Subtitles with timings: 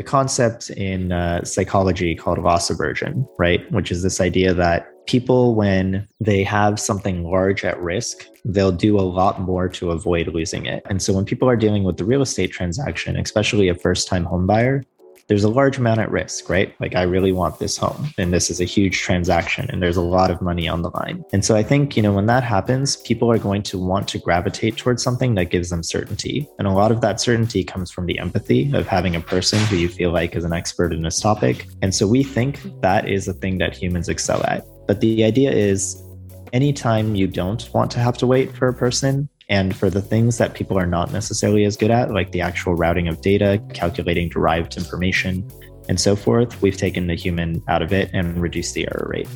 [0.00, 3.70] a concept in uh, psychology called loss aversion, right?
[3.70, 8.98] Which is this idea that people, when they have something large at risk, they'll do
[8.98, 10.82] a lot more to avoid losing it.
[10.88, 14.24] And so when people are dealing with the real estate transaction, especially a first time
[14.24, 14.82] home buyer,
[15.30, 16.74] there's a large amount at risk, right?
[16.80, 20.02] Like, I really want this home, and this is a huge transaction, and there's a
[20.02, 21.24] lot of money on the line.
[21.32, 24.18] And so I think, you know, when that happens, people are going to want to
[24.18, 26.48] gravitate towards something that gives them certainty.
[26.58, 29.76] And a lot of that certainty comes from the empathy of having a person who
[29.76, 31.68] you feel like is an expert in this topic.
[31.80, 34.64] And so we think that is a thing that humans excel at.
[34.88, 36.02] But the idea is
[36.52, 40.38] anytime you don't want to have to wait for a person, and for the things
[40.38, 44.28] that people are not necessarily as good at, like the actual routing of data, calculating
[44.28, 45.46] derived information,
[45.88, 49.28] and so forth, we've taken the human out of it and reduced the error rate.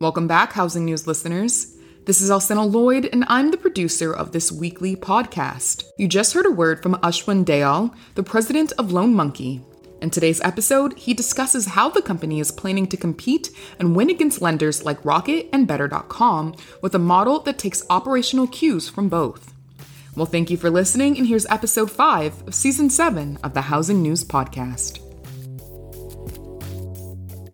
[0.00, 1.76] Welcome back, Housing News listeners.
[2.04, 5.82] This is Alcynna Lloyd, and I'm the producer of this weekly podcast.
[5.98, 9.60] You just heard a word from Ashwin Dayal, the president of Loan Monkey,
[10.02, 14.42] in today's episode, he discusses how the company is planning to compete and win against
[14.42, 19.54] lenders like Rocket and Better.com with a model that takes operational cues from both.
[20.14, 24.02] Well, thank you for listening, and here's episode 5 of season 7 of the Housing
[24.02, 25.00] News Podcast.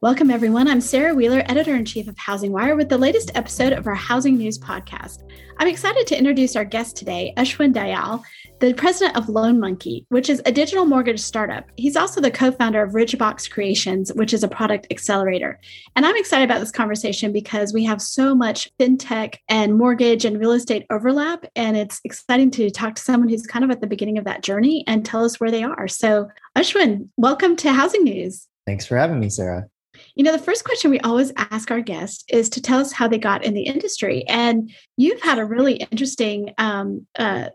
[0.00, 0.66] Welcome, everyone.
[0.66, 3.94] I'm Sarah Wheeler, editor in chief of Housing Wire, with the latest episode of our
[3.94, 5.22] Housing News Podcast.
[5.58, 8.24] I'm excited to introduce our guest today, Ashwin Dayal,
[8.62, 11.68] the president of Loan Monkey, which is a digital mortgage startup.
[11.76, 15.58] He's also the co founder of Ridgebox Creations, which is a product accelerator.
[15.96, 20.38] And I'm excited about this conversation because we have so much fintech and mortgage and
[20.38, 21.44] real estate overlap.
[21.56, 24.44] And it's exciting to talk to someone who's kind of at the beginning of that
[24.44, 25.88] journey and tell us where they are.
[25.88, 28.46] So, Ashwin, welcome to Housing News.
[28.64, 29.66] Thanks for having me, Sarah.
[30.14, 33.08] You know, the first question we always ask our guests is to tell us how
[33.08, 34.24] they got in the industry.
[34.28, 37.46] And you've had a really interesting um, uh,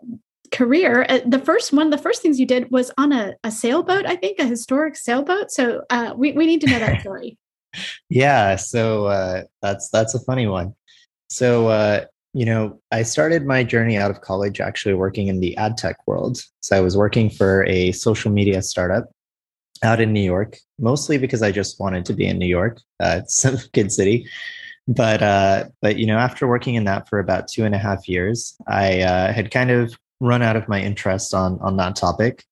[0.51, 3.51] career uh, the first one of the first things you did was on a, a
[3.51, 5.51] sailboat i think a historic sailboat.
[5.51, 7.37] So uh, we, we need to know that story.
[8.09, 10.73] Yeah so uh, that's that's a funny one.
[11.29, 15.55] So uh, you know i started my journey out of college actually working in the
[15.57, 16.41] ad tech world.
[16.61, 19.09] So i was working for a social media startup
[19.83, 23.19] out in new york mostly because i just wanted to be in new york uh,
[23.21, 24.27] it's a good city.
[24.87, 28.07] But uh, but you know after working in that for about two and a half
[28.07, 32.43] years i uh, had kind of run out of my interest on on that topic,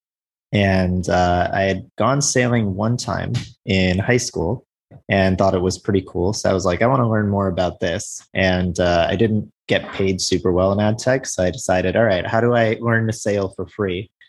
[0.52, 3.32] and uh, I had gone sailing one time
[3.64, 4.66] in high school
[5.08, 6.32] and thought it was pretty cool.
[6.32, 9.52] So I was like, I want to learn more about this, and uh, I didn't
[9.68, 12.76] get paid super well in ad tech, so I decided, all right, how do I
[12.80, 14.10] learn to sail for free?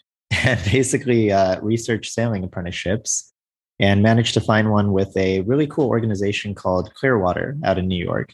[0.44, 3.34] And basically uh, research sailing apprenticeships
[3.80, 8.04] and managed to find one with a really cool organization called Clearwater out in New
[8.04, 8.34] York,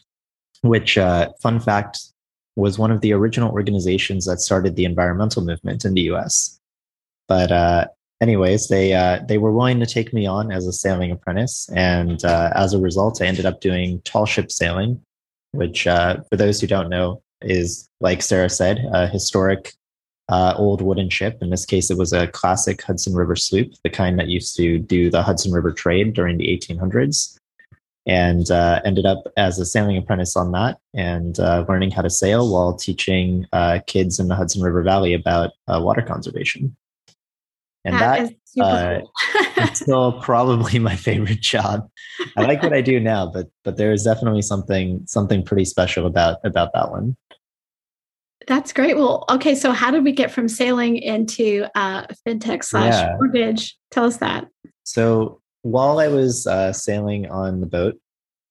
[0.62, 2.00] which, uh, fun fact,
[2.56, 6.60] was one of the original organizations that started the environmental movement in the US.
[7.26, 7.86] But uh,
[8.20, 12.24] anyways, they uh, they were willing to take me on as a sailing apprentice, and
[12.24, 15.00] uh, as a result, I ended up doing tall ship sailing,
[15.52, 19.72] which, uh, for those who don't know, is like Sarah said, a historic
[20.28, 21.38] uh, old wooden ship.
[21.40, 24.78] In this case, it was a classic Hudson River sloop, the kind that used to
[24.78, 27.38] do the Hudson River trade during the 1800s
[28.06, 32.10] and uh, ended up as a sailing apprentice on that and uh, learning how to
[32.10, 36.76] sail while teaching uh, kids in the Hudson River Valley about uh, water conservation.
[37.86, 41.88] And that, that uh, is still probably my favorite job.
[42.36, 46.06] I like what I do now, but but there is definitely something something pretty special
[46.06, 47.16] about about that one.
[48.46, 48.96] That's great.
[48.96, 49.54] Well, okay.
[49.54, 53.16] So, how did we get from sailing into uh, fintech slash yeah.
[53.16, 53.76] mortgage?
[53.90, 54.48] Tell us that.
[54.82, 57.98] So, while I was uh, sailing on the boat,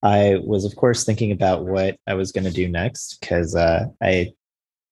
[0.02, 3.86] I was, of course, thinking about what I was going to do next because uh,
[4.02, 4.34] I,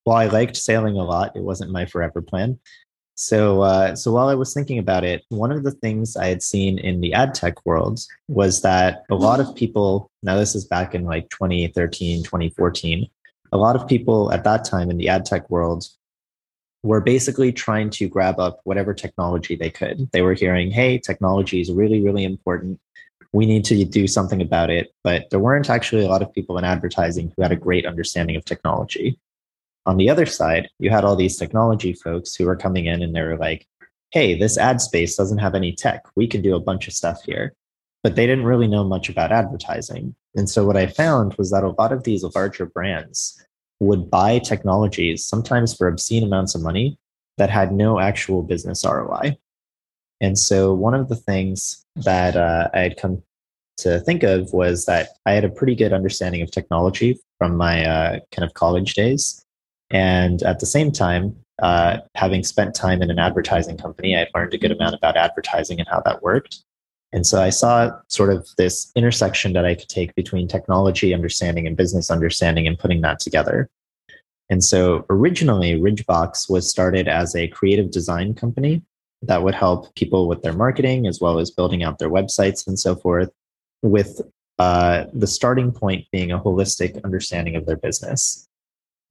[0.04, 2.60] while I liked sailing a lot, it wasn't my forever plan.
[3.16, 6.44] So, uh, so while I was thinking about it, one of the things I had
[6.44, 10.66] seen in the ad tech world was that a lot of people, now this is
[10.66, 13.08] back in like 2013, 2014,
[13.52, 15.88] a lot of people at that time in the ad tech world
[16.84, 20.10] were basically trying to grab up whatever technology they could.
[20.12, 22.80] They were hearing, hey, technology is really, really important.
[23.34, 24.94] We need to do something about it.
[25.04, 28.36] But there weren't actually a lot of people in advertising who had a great understanding
[28.36, 29.20] of technology.
[29.86, 33.16] On the other side, you had all these technology folks who were coming in and
[33.16, 33.68] they were like,
[34.12, 36.04] hey, this ad space doesn't have any tech.
[36.16, 37.54] We can do a bunch of stuff here.
[38.04, 40.16] But they didn't really know much about advertising.
[40.36, 43.40] And so what I found was that a lot of these larger brands
[43.82, 46.98] would buy technologies, sometimes for obscene amounts of money,
[47.38, 49.38] that had no actual business ROI.
[50.22, 53.24] And so, one of the things that uh, I had come
[53.78, 57.84] to think of was that I had a pretty good understanding of technology from my
[57.84, 59.44] uh, kind of college days.
[59.90, 64.30] And at the same time, uh, having spent time in an advertising company, I had
[64.36, 66.64] learned a good amount about advertising and how that worked.
[67.14, 71.68] And so I saw sort of this intersection that I could take between technology understanding
[71.68, 73.70] and business understanding and putting that together.
[74.50, 78.82] And so originally, Ridgebox was started as a creative design company
[79.22, 82.80] that would help people with their marketing as well as building out their websites and
[82.80, 83.30] so forth,
[83.82, 84.22] with
[84.60, 88.48] uh, the starting point being a holistic understanding of their business.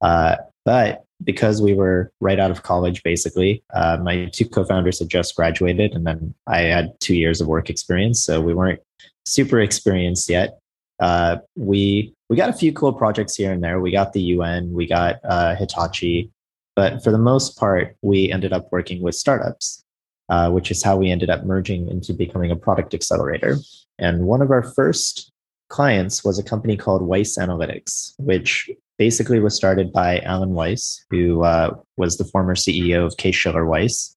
[0.01, 5.09] Uh, but because we were right out of college, basically, uh, my two co-founders had
[5.09, 8.79] just graduated, and then I had two years of work experience, so we weren't
[9.25, 10.59] super experienced yet.
[10.99, 13.81] Uh, we we got a few cool projects here and there.
[13.81, 16.31] We got the UN, we got uh, Hitachi,
[16.75, 19.83] but for the most part, we ended up working with startups,
[20.29, 23.57] uh, which is how we ended up merging into becoming a product accelerator.
[23.99, 25.31] And one of our first
[25.69, 31.43] clients was a company called Weiss Analytics, which basically was started by Alan Weiss, who
[31.43, 34.15] uh, was the former CEO of Case-Shiller Weiss,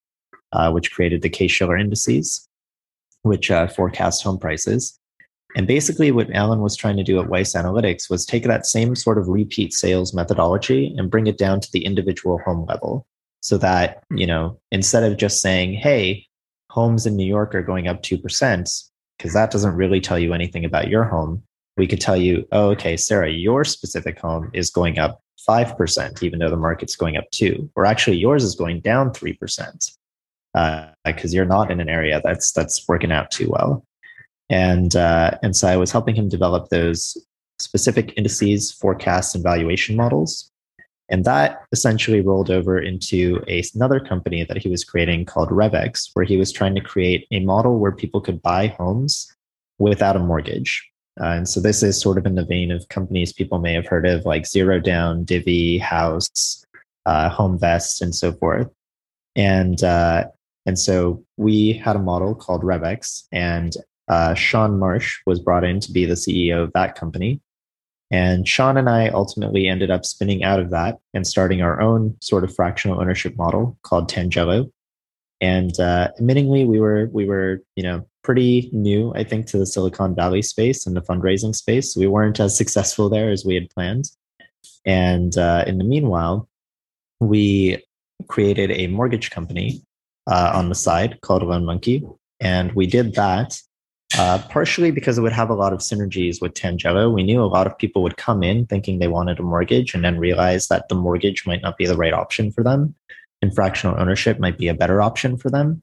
[0.53, 2.49] uh, which created the Case-Shiller indices,
[3.23, 4.99] which uh, forecast home prices.
[5.57, 8.97] And basically, what Alan was trying to do at Weiss Analytics was take that same
[8.97, 13.07] sort of repeat sales methodology and bring it down to the individual home level,
[13.41, 16.27] so that you know instead of just saying, "Hey,
[16.71, 18.69] homes in New York are going up two percent,"
[19.17, 21.45] because that doesn't really tell you anything about your home
[21.77, 26.39] we could tell you, oh, okay, Sarah, your specific home is going up 5%, even
[26.39, 29.95] though the market's going up 2 Or actually, yours is going down 3%, because
[30.55, 33.85] uh, you're not in an area that's, that's working out too well.
[34.51, 37.17] And, uh, and so I was helping him develop those
[37.59, 40.51] specific indices, forecasts, and valuation models.
[41.11, 46.11] And that essentially rolled over into a, another company that he was creating called RevX,
[46.15, 49.31] where he was trying to create a model where people could buy homes
[49.79, 50.91] without a mortgage.
[51.21, 53.87] Uh, and so this is sort of in the vein of companies people may have
[53.87, 56.65] heard of, like Zero Down, Divvy, House,
[57.07, 58.69] uh, HomeVest, and so forth.
[59.37, 60.25] And uh,
[60.67, 63.77] and so we had a model called RevX, and
[64.09, 67.41] uh, Sean Marsh was brought in to be the CEO of that company.
[68.11, 72.17] And Sean and I ultimately ended up spinning out of that and starting our own
[72.21, 74.71] sort of fractional ownership model called Tangelo.
[75.41, 79.67] And uh, admittingly, we were we were you know pretty new, I think, to the
[79.67, 81.97] Silicon Valley space and the fundraising space.
[81.97, 84.11] We weren't as successful there as we had planned.
[84.85, 86.49] And uh, in the meanwhile,
[87.21, 87.85] we
[88.27, 89.83] created a mortgage company
[90.27, 92.03] uh, on the side called Loan Monkey.
[92.41, 93.61] And we did that
[94.19, 97.13] uh, partially because it would have a lot of synergies with Tangelo.
[97.13, 100.05] We knew a lot of people would come in thinking they wanted a mortgage and
[100.05, 102.95] then realize that the mortgage might not be the right option for them
[103.43, 105.83] and fractional ownership might be a better option for them.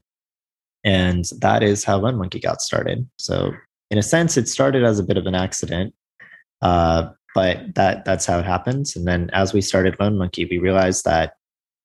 [0.84, 3.08] And that is how Loan Monkey got started.
[3.18, 3.52] So,
[3.90, 5.94] in a sense, it started as a bit of an accident,
[6.62, 8.96] uh, but that that's how it happens.
[8.96, 11.34] And then as we started Loan Monkey, we realized that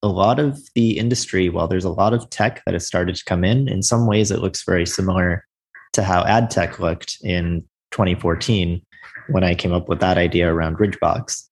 [0.02, 3.25] a lot of the industry, while there's a lot of tech that has started to
[3.25, 5.44] come in, in some ways it looks very similar
[5.94, 8.82] to how ad tech looked in 2014
[9.28, 11.43] when I came up with that idea around Ridgebox.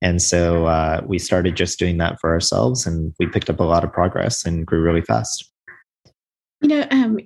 [0.00, 3.64] And so uh, we started just doing that for ourselves, and we picked up a
[3.64, 5.51] lot of progress and grew really fast.
[6.62, 7.18] You know, um,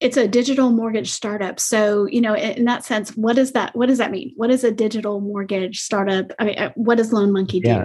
[0.00, 1.60] it's a digital mortgage startup.
[1.60, 4.32] So, you know, in, in, that sense, what does that what does that mean?
[4.36, 6.32] What is a digital mortgage startup?
[6.38, 7.68] I mean, uh, what does Loan Monkey do?
[7.68, 7.84] Yeah,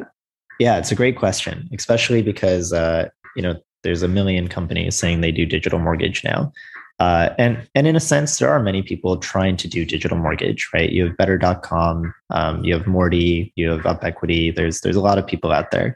[0.59, 5.21] yeah it's a great question, especially because uh, you know there's a million companies saying
[5.21, 6.51] they do digital mortgage now.
[6.99, 10.69] Uh, and and in a sense, there are many people trying to do digital mortgage,
[10.73, 10.91] right?
[10.91, 14.51] You have Better.com, um, you have Morty, you have Up Equity.
[14.51, 15.95] There's there's a lot of people out there.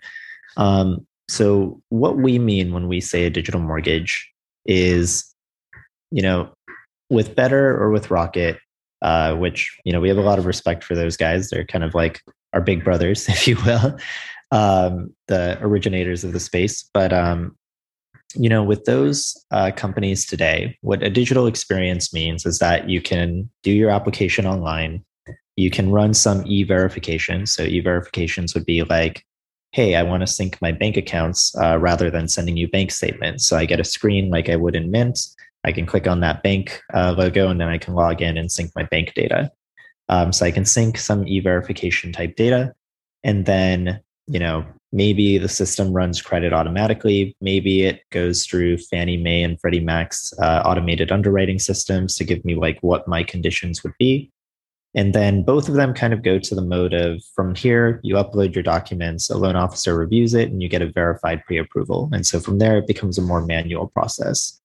[0.57, 4.30] Um, so what we mean when we say a digital mortgage
[4.65, 5.33] is,
[6.11, 6.51] you know,
[7.09, 8.57] with Better or with Rocket,
[9.01, 11.49] uh, which, you know, we have a lot of respect for those guys.
[11.49, 12.21] They're kind of like
[12.53, 13.97] our big brothers, if you will,
[14.51, 16.89] um, the originators of the space.
[16.93, 17.55] But, um,
[18.35, 23.01] you know, with those uh, companies today, what a digital experience means is that you
[23.01, 25.03] can do your application online.
[25.57, 27.45] You can run some e verification.
[27.45, 29.25] So, e verifications would be like
[29.71, 33.47] hey, I want to sync my bank accounts uh, rather than sending you bank statements.
[33.47, 35.19] So I get a screen like I would in Mint.
[35.63, 38.51] I can click on that bank uh, logo and then I can log in and
[38.51, 39.51] sync my bank data.
[40.09, 42.73] Um, so I can sync some e-verification type data.
[43.23, 47.35] And then, you know, maybe the system runs credit automatically.
[47.39, 52.43] Maybe it goes through Fannie Mae and Freddie Mac's uh, automated underwriting systems to give
[52.43, 54.31] me like what my conditions would be.
[54.93, 58.15] And then both of them kind of go to the mode of from here, you
[58.15, 62.09] upload your documents, a loan officer reviews it, and you get a verified pre approval.
[62.11, 64.59] And so from there, it becomes a more manual process.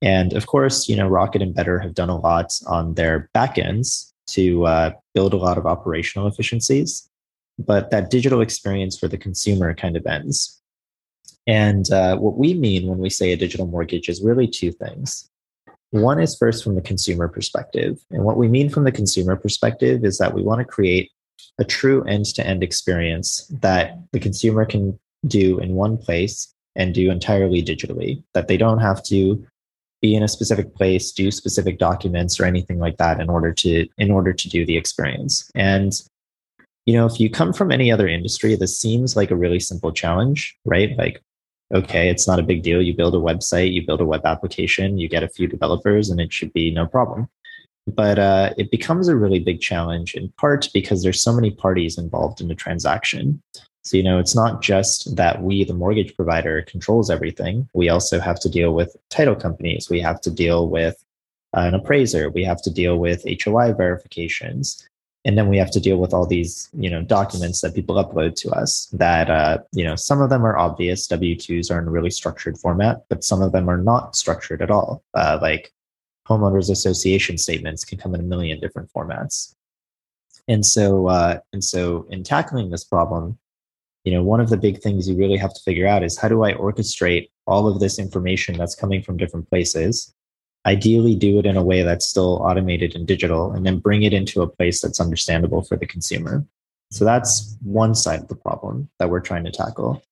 [0.00, 4.12] And of course, you know, Rocket and Better have done a lot on their backends
[4.28, 7.08] to uh, build a lot of operational efficiencies.
[7.58, 10.62] But that digital experience for the consumer kind of ends.
[11.46, 15.27] And uh, what we mean when we say a digital mortgage is really two things.
[15.90, 17.98] One is first from the consumer perspective.
[18.10, 21.10] And what we mean from the consumer perspective is that we want to create
[21.58, 26.94] a true end to end experience that the consumer can do in one place and
[26.94, 29.44] do entirely digitally, that they don't have to
[30.00, 33.86] be in a specific place, do specific documents or anything like that in order to
[33.98, 35.50] in order to do the experience.
[35.54, 35.92] And
[36.86, 39.92] you know, if you come from any other industry, this seems like a really simple
[39.92, 40.96] challenge, right?
[40.96, 41.22] Like
[41.74, 42.80] okay, it's not a big deal.
[42.80, 46.20] You build a website, you build a web application, you get a few developers, and
[46.20, 47.28] it should be no problem.
[47.86, 51.96] But uh, it becomes a really big challenge in part because there's so many parties
[51.96, 53.42] involved in the transaction.
[53.82, 57.68] So, you know, it's not just that we, the mortgage provider, controls everything.
[57.72, 59.88] We also have to deal with title companies.
[59.88, 61.02] We have to deal with
[61.54, 62.28] an appraiser.
[62.28, 64.86] We have to deal with HOI verifications
[65.24, 68.34] and then we have to deal with all these you know documents that people upload
[68.36, 71.08] to us that uh, you know some of them are obvious.
[71.08, 74.70] W2s are in a really structured format but some of them are not structured at
[74.70, 75.02] all.
[75.14, 75.72] Uh, like
[76.28, 79.54] homeowners association statements can come in a million different formats.
[80.46, 83.38] And so uh, and so in tackling this problem
[84.04, 86.28] you know one of the big things you really have to figure out is how
[86.28, 90.14] do i orchestrate all of this information that's coming from different places
[90.66, 94.12] ideally do it in a way that's still automated and digital and then bring it
[94.12, 96.44] into a place that's understandable for the consumer.
[96.90, 100.02] So that's one side of the problem that we're trying to tackle.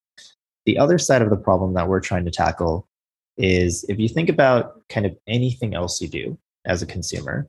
[0.65, 2.89] The other side of the problem that we're trying to tackle
[3.37, 7.49] is if you think about kind of anything else you do as a consumer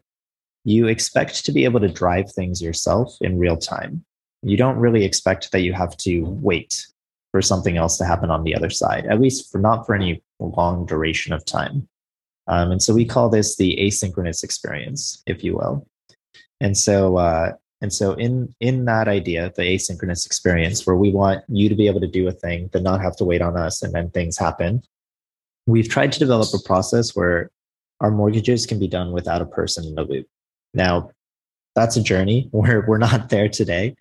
[0.68, 4.04] you expect to be able to drive things yourself in real time.
[4.44, 6.86] You don't really expect that you have to wait
[7.32, 10.22] for something else to happen on the other side at least for not for any
[10.40, 11.88] long duration of time
[12.48, 15.88] um, and so we call this the asynchronous experience, if you will.
[16.62, 21.44] And so, uh, and so in in that idea, the asynchronous experience, where we want
[21.48, 23.84] you to be able to do a thing, but not have to wait on us,
[23.84, 24.82] and then things happen.
[25.68, 27.52] We've tried to develop a process where
[28.00, 30.28] our mortgages can be done without a person in the loop.
[30.74, 31.12] Now,
[31.76, 32.50] that's a journey.
[32.54, 33.96] We're we're not there today,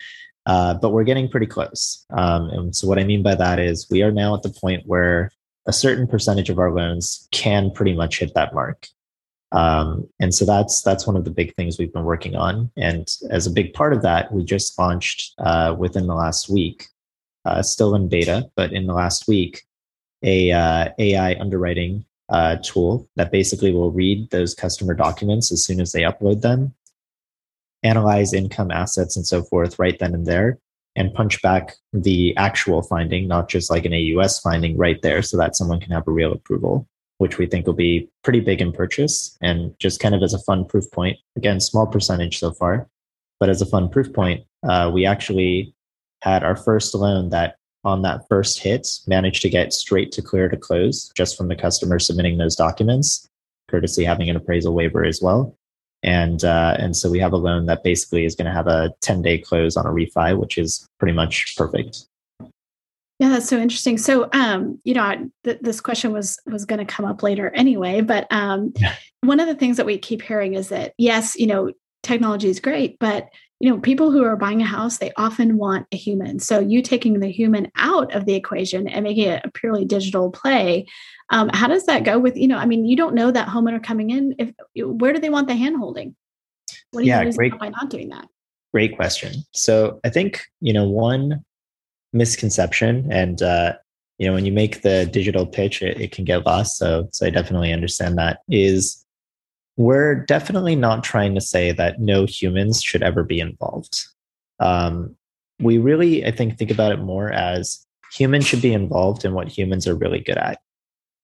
[0.47, 2.05] uh, but we're getting pretty close.
[2.11, 4.83] Um, and so, what I mean by that is, we are now at the point
[4.87, 5.31] where
[5.67, 8.87] a certain percentage of our loans can pretty much hit that mark.
[9.51, 12.71] Um, and so that's that's one of the big things we've been working on.
[12.75, 16.87] And as a big part of that, we just launched uh, within the last week,
[17.45, 19.63] uh, still in beta, but in the last week,
[20.23, 25.79] a uh, AI underwriting uh, tool that basically will read those customer documents as soon
[25.79, 26.73] as they upload them,
[27.83, 30.59] analyze income, assets, and so forth right then and there,
[30.97, 35.37] and punch back the actual finding, not just like an AUS finding right there, so
[35.37, 36.87] that someone can have a real approval,
[37.19, 39.37] which we think will be pretty big in purchase.
[39.39, 42.89] And just kind of as a fun proof point, again, small percentage so far,
[43.39, 45.73] but as a fun proof point, uh, we actually
[46.23, 50.49] had our first loan that on that first hit managed to get straight to clear
[50.49, 53.29] to close just from the customer submitting those documents,
[53.69, 55.55] courtesy having an appraisal waiver as well
[56.03, 58.93] and uh, and so we have a loan that basically is going to have a
[59.01, 62.05] 10 day close on a refi which is pretty much perfect
[63.19, 66.85] yeah that's so interesting so um you know th- this question was was going to
[66.85, 68.95] come up later anyway but um yeah.
[69.21, 71.71] one of the things that we keep hearing is that yes you know
[72.03, 73.27] technology is great but
[73.59, 76.39] you know people who are buying a house they often want a human.
[76.39, 80.31] So you taking the human out of the equation and making it a purely digital
[80.31, 80.85] play
[81.29, 83.83] um, how does that go with you know i mean you don't know that homeowner
[83.83, 84.53] coming in if
[84.85, 86.15] where do they want the hand holding?
[86.91, 88.27] What do you yeah, great, by not doing that?
[88.73, 89.33] Great question.
[89.53, 91.43] So i think you know one
[92.13, 93.73] misconception and uh,
[94.17, 96.77] you know when you make the digital pitch it, it can get lost.
[96.77, 99.05] So so i definitely understand that is
[99.77, 104.05] we're definitely not trying to say that no humans should ever be involved.
[104.59, 105.15] Um,
[105.59, 109.47] we really, I think, think about it more as humans should be involved in what
[109.47, 110.59] humans are really good at.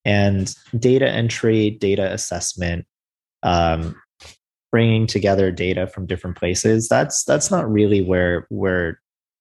[0.06, 2.86] And data entry, data assessment,
[3.42, 3.96] um,
[4.72, 9.00] bringing together data from different places, that's, that's not really where, where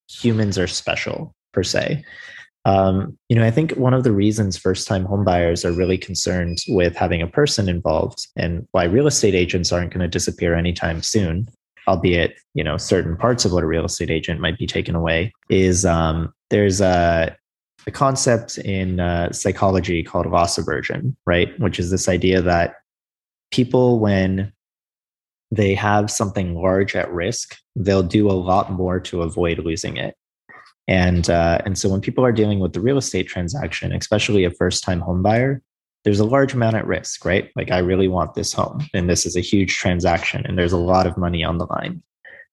[0.09, 2.05] humans are special per se.
[2.65, 6.59] Um, you know, I think one of the reasons first time homebuyers are really concerned
[6.69, 11.03] with having a person involved and why real estate agents aren't going to disappear anytime
[11.03, 11.49] soon,
[11.89, 15.33] albeit, you know, certain parts of what a real estate agent might be taken away,
[15.51, 17.37] is um, there's a,
[17.89, 21.59] a concept in uh, psychology called loss aversion, right?
[21.59, 22.75] Which is this idea that
[23.51, 24.53] people, when
[25.51, 30.15] they have something large at risk, they'll do a lot more to avoid losing it.
[30.89, 34.51] And uh, and so when people are dealing with the real estate transaction, especially a
[34.51, 35.63] first time home buyer,
[36.05, 37.51] there's a large amount at risk, right?
[37.55, 40.79] Like I really want this home, and this is a huge transaction, and there's a
[40.79, 42.03] lot of money on the line.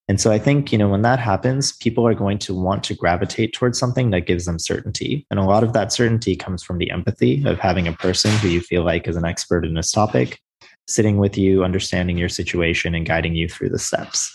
[0.07, 2.95] And so I think, you know, when that happens, people are going to want to
[2.95, 5.23] gravitate towards something that gives them certainty.
[5.29, 8.47] And a lot of that certainty comes from the empathy of having a person who
[8.47, 10.39] you feel like is an expert in this topic
[10.87, 14.33] sitting with you, understanding your situation and guiding you through the steps.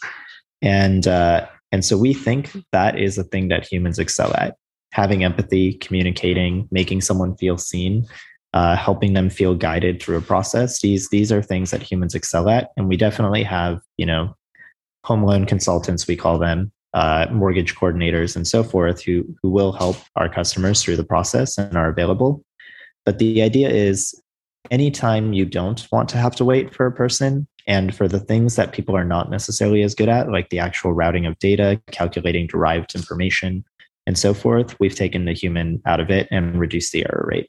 [0.63, 4.57] And uh, and so we think that is a thing that humans excel at
[4.93, 8.07] having empathy, communicating, making someone feel seen,
[8.53, 10.81] uh, helping them feel guided through a process.
[10.81, 14.37] These these are things that humans excel at, and we definitely have you know
[15.03, 19.73] home loan consultants we call them, uh, mortgage coordinators, and so forth who who will
[19.73, 22.45] help our customers through the process and are available.
[23.05, 24.15] But the idea is
[24.71, 28.57] anytime you don't want to have to wait for a person and for the things
[28.57, 32.47] that people are not necessarily as good at like the actual routing of data calculating
[32.47, 33.65] derived information
[34.07, 37.49] and so forth, we've taken the human out of it and reduced the error rate.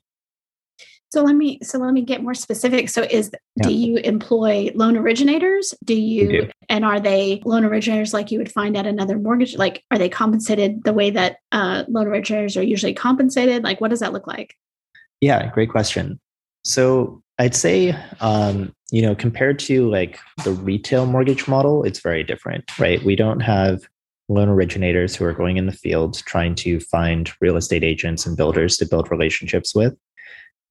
[1.12, 2.90] So let me so let me get more specific.
[2.90, 3.68] So is yeah.
[3.68, 5.74] do you employ loan originators?
[5.84, 6.50] Do you do.
[6.68, 9.56] and are they loan originators like you would find at another mortgage?
[9.56, 13.64] Like are they compensated the way that uh, loan originators are usually compensated?
[13.64, 14.56] Like what does that look like?
[15.22, 16.20] Yeah, great question.
[16.66, 22.24] So I'd say um, you know compared to like the retail mortgage model, it's very
[22.24, 23.04] different, right?
[23.04, 23.88] We don't have
[24.28, 28.36] loan originators who are going in the field trying to find real estate agents and
[28.36, 29.96] builders to build relationships with.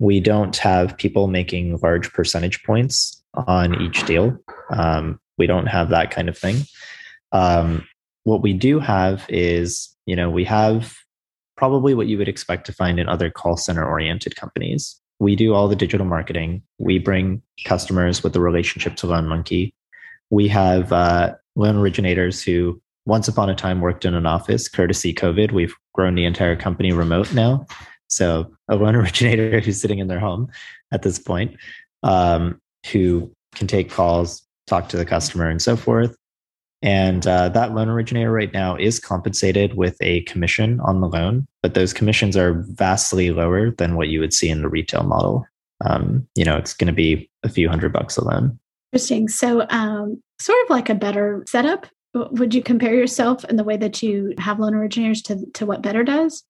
[0.00, 4.37] We don't have people making large percentage points on each deal.
[4.71, 6.62] Um, we don't have that kind of thing.
[7.33, 7.87] Um,
[8.25, 10.97] what we do have is, you know, we have
[11.56, 15.00] probably what you would expect to find in other call center oriented companies.
[15.21, 16.62] We do all the digital marketing.
[16.78, 19.75] We bring customers with the relationship to Loan Monkey.
[20.30, 24.68] We have uh, loan originators who once upon a time worked in an office.
[24.68, 27.66] Courtesy COVID, we've grown the entire company remote now.
[28.09, 30.50] So a loan originator who's sitting in their home
[30.92, 31.56] at this point,
[32.02, 36.16] um, who can take calls, talk to the customer, and so forth.
[36.85, 41.47] And uh, that loan originator right now is compensated with a commission on the loan,
[41.62, 45.47] but those commissions are vastly lower than what you would see in the retail model.
[45.85, 48.59] Um, you know, it's going to be a few hundred bucks a loan.
[48.92, 49.29] Interesting.
[49.29, 53.77] So, um, sort of like a better setup would you compare yourself in the way
[53.77, 56.44] that you have loan originators to, to what Better does?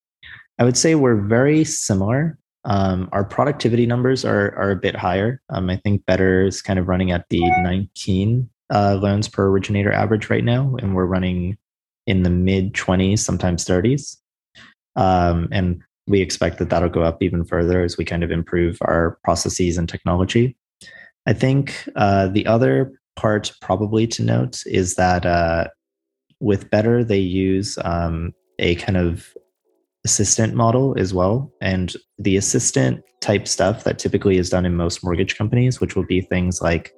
[0.58, 2.38] I would say we're very similar.
[2.64, 5.40] Um, our productivity numbers are, are a bit higher.
[5.50, 9.92] Um, I think Better is kind of running at the 19 uh, loans per originator
[9.92, 11.58] average right now, and we're running
[12.06, 14.16] in the mid 20s, sometimes 30s.
[14.96, 18.78] Um, and we expect that that'll go up even further as we kind of improve
[18.82, 20.56] our processes and technology.
[21.26, 25.68] I think uh, the other part probably to note is that uh,
[26.40, 29.34] with Better, they use um, a kind of
[30.04, 31.50] assistant model as well.
[31.62, 36.04] And the assistant type stuff that typically is done in most mortgage companies, which will
[36.04, 36.92] be things like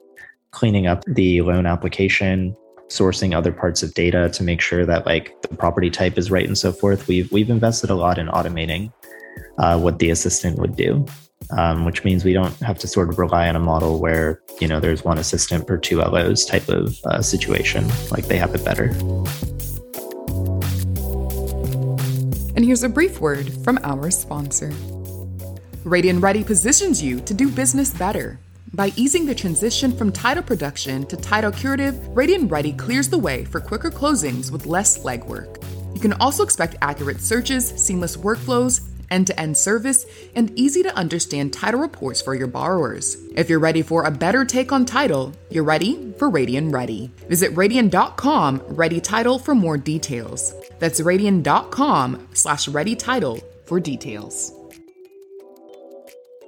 [0.56, 2.56] cleaning up the loan application,
[2.88, 6.46] sourcing other parts of data to make sure that like the property type is right
[6.46, 7.06] and so forth.
[7.06, 8.92] We've we've invested a lot in automating
[9.58, 11.06] uh, what the assistant would do
[11.50, 14.66] um, which means we don't have to sort of rely on a model where you
[14.66, 17.88] know there's one assistant per two LOs type of uh, situation.
[18.10, 18.86] Like they have it better.
[22.56, 24.70] And here's a brief word from our sponsor.
[25.84, 28.40] Radian Ready positions you to do business better.
[28.76, 33.46] By easing the transition from title production to title curative, Radian Ready clears the way
[33.46, 35.64] for quicker closings with less legwork.
[35.94, 40.94] You can also expect accurate searches, seamless workflows, end to end service, and easy to
[40.94, 43.16] understand title reports for your borrowers.
[43.34, 47.10] If you're ready for a better take on title, you're ready for Radian Ready.
[47.30, 50.52] Visit radian.com ready title for more details.
[50.80, 54.52] That's radian.com slash ready title for details.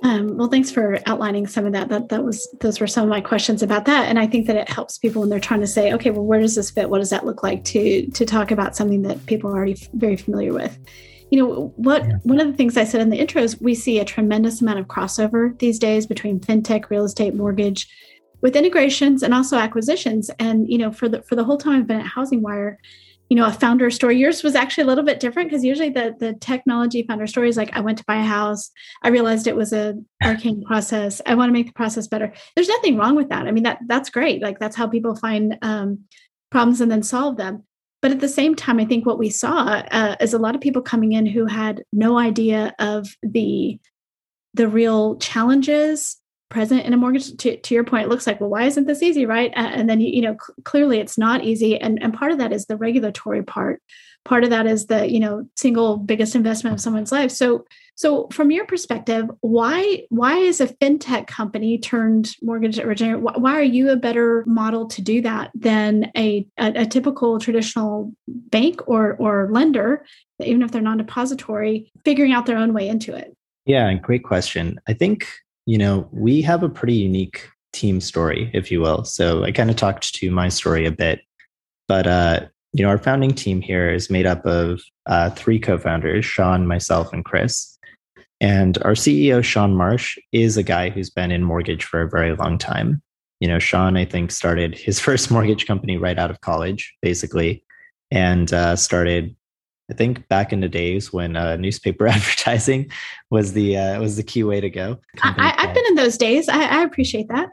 [0.02, 1.88] Um, well, thanks for outlining some of that.
[1.88, 4.56] That that was those were some of my questions about that, and I think that
[4.56, 6.88] it helps people when they're trying to say, okay, well, where does this fit?
[6.88, 7.64] What does that look like?
[7.64, 10.78] To to talk about something that people are already very familiar with
[11.30, 12.16] you know what yeah.
[12.22, 14.78] one of the things i said in the intro is we see a tremendous amount
[14.78, 17.88] of crossover these days between fintech real estate mortgage
[18.40, 21.87] with integrations and also acquisitions and you know for the for the whole time i've
[21.87, 22.78] been at housing wire
[23.28, 24.18] you know a founder story.
[24.18, 27.56] Yours was actually a little bit different because usually the the technology founder story is
[27.56, 28.70] like i went to buy a house.
[29.02, 31.20] I realized it was a arcane process.
[31.26, 32.32] I want to make the process better.
[32.54, 33.46] There's nothing wrong with that.
[33.46, 34.42] I mean that that's great.
[34.42, 36.04] Like that's how people find um,
[36.50, 37.64] problems and then solve them.
[38.00, 40.60] But at the same time, I think what we saw uh, is a lot of
[40.60, 43.78] people coming in who had no idea of the
[44.54, 46.16] the real challenges
[46.50, 49.02] president in a mortgage to, to your point it looks like well why isn't this
[49.02, 49.52] easy right?
[49.54, 51.78] And then you, you know cl- clearly it's not easy.
[51.78, 53.82] And and part of that is the regulatory part.
[54.24, 57.30] Part of that is the you know single biggest investment of someone's life.
[57.30, 57.64] So
[57.98, 63.62] so from your perspective why why is a fintech company turned mortgage originator why are
[63.62, 69.16] you a better model to do that than a, a, a typical traditional bank or
[69.16, 70.04] or lender
[70.40, 73.37] even if they're non-depository figuring out their own way into it?
[73.66, 74.78] Yeah great question.
[74.87, 75.28] I think
[75.68, 79.70] you know we have a pretty unique team story if you will so i kind
[79.70, 81.20] of talked to my story a bit
[81.87, 82.40] but uh
[82.72, 87.12] you know, our founding team here is made up of uh, three co-founders, Sean, myself,
[87.12, 87.78] and Chris.
[88.40, 92.37] And our CEO, Sean Marsh, is a guy who's been in mortgage for a very
[92.37, 93.02] long time.
[93.40, 97.64] You know, Sean, I think, started his first mortgage company right out of college, basically,
[98.11, 99.35] and uh, started
[99.90, 102.90] I think back in the days when uh, newspaper advertising
[103.31, 105.01] was the uh, was the key way to go.
[105.22, 106.48] I, have been in those days.
[106.48, 107.48] I, I appreciate that.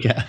[0.04, 0.28] yeah,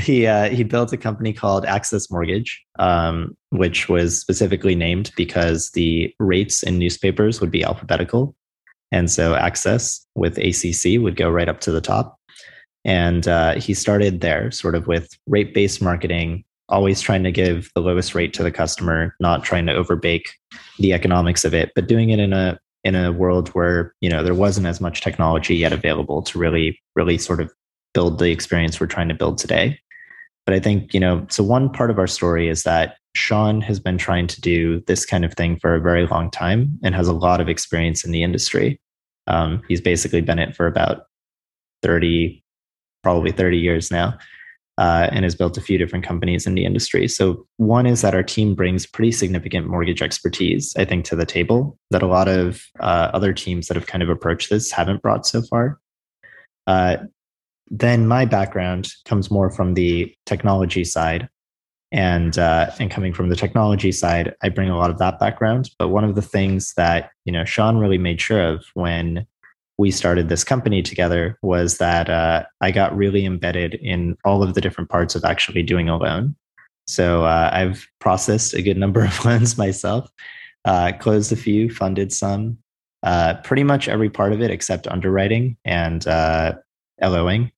[0.00, 5.70] he uh, he built a company called Access Mortgage, um, which was specifically named because
[5.72, 8.34] the rates in newspapers would be alphabetical,
[8.90, 12.18] and so Access with ACC would go right up to the top.
[12.84, 17.70] And uh, he started there, sort of with rate based marketing, always trying to give
[17.74, 20.30] the lowest rate to the customer, not trying to overbake
[20.78, 24.24] the economics of it, but doing it in a in a world where you know
[24.24, 27.52] there wasn't as much technology yet available to really really sort of
[27.94, 29.78] build the experience we're trying to build today.
[30.46, 33.78] But I think you know, so one part of our story is that Sean has
[33.78, 37.06] been trying to do this kind of thing for a very long time and has
[37.06, 38.80] a lot of experience in the industry.
[39.26, 41.02] Um, he's basically been it for about
[41.82, 42.42] 30,
[43.02, 44.18] probably 30 years now
[44.78, 47.06] uh, and has built a few different companies in the industry.
[47.08, 51.26] So, one is that our team brings pretty significant mortgage expertise, I think, to the
[51.26, 55.02] table that a lot of uh, other teams that have kind of approached this haven't
[55.02, 55.78] brought so far.
[56.66, 56.96] Uh,
[57.70, 61.28] then my background comes more from the technology side.
[61.90, 65.68] And uh, and coming from the technology side, I bring a lot of that background.
[65.78, 69.26] But one of the things that you know Sean really made sure of when
[69.78, 74.54] we started this company together was that uh, I got really embedded in all of
[74.54, 76.36] the different parts of actually doing a loan.
[76.86, 80.10] So uh, I've processed a good number of loans myself,
[80.64, 82.58] uh, closed a few, funded some,
[83.02, 86.54] uh, pretty much every part of it except underwriting and uh,
[87.00, 87.50] LOing.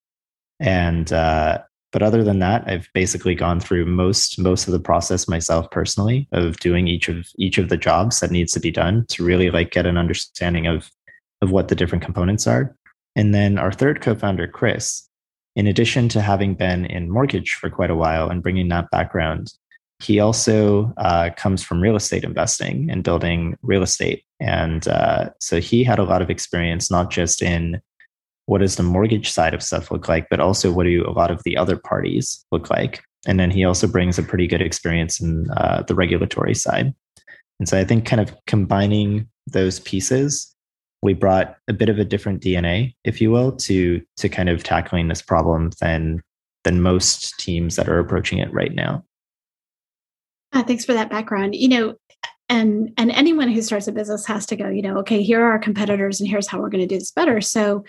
[0.60, 1.58] And uh,
[1.92, 6.28] but other than that, I've basically gone through most most of the process myself personally
[6.32, 9.50] of doing each of each of the jobs that needs to be done to really
[9.50, 10.90] like get an understanding of
[11.44, 12.74] of what the different components are.
[13.14, 15.08] And then our third co founder, Chris,
[15.54, 19.52] in addition to having been in mortgage for quite a while and bringing that background,
[20.02, 24.24] he also uh, comes from real estate investing and building real estate.
[24.40, 27.80] And uh, so he had a lot of experience, not just in
[28.46, 31.30] what does the mortgage side of stuff look like, but also what do a lot
[31.30, 33.02] of the other parties look like.
[33.26, 36.92] And then he also brings a pretty good experience in uh, the regulatory side.
[37.58, 40.53] And so I think kind of combining those pieces
[41.04, 44.64] we brought a bit of a different DNA, if you will, to to kind of
[44.64, 46.22] tackling this problem than
[46.64, 49.04] than most teams that are approaching it right now.
[50.52, 51.54] Uh, thanks for that background.
[51.54, 51.94] You know,
[52.48, 54.68] and and anyone who starts a business has to go.
[54.68, 57.12] You know, okay, here are our competitors, and here's how we're going to do this
[57.12, 57.40] better.
[57.40, 57.84] So.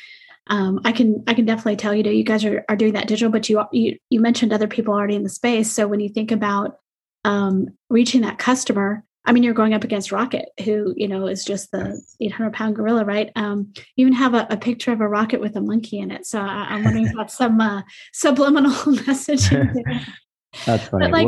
[0.48, 3.08] Um, I can I can definitely tell you know you guys are, are doing that
[3.08, 5.72] digital, but you you you mentioned other people already in the space.
[5.72, 6.78] So when you think about
[7.24, 11.44] um, reaching that customer, I mean, you're going up against Rocket, who you know is
[11.44, 13.32] just the 800 pound gorilla, right?
[13.36, 16.26] Um, you even have a, a, picture of a rocket with a monkey in it.
[16.26, 17.82] So I, am wondering about some uh,
[18.14, 19.84] subliminal messaging.
[20.66, 21.06] That's funny.
[21.06, 21.28] But like,